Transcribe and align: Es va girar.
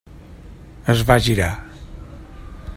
Es 0.95 1.03
va 1.11 1.19
girar. 1.27 1.51